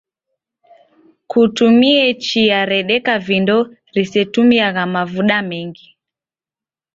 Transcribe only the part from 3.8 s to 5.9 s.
risetumiagha mavuda mengi.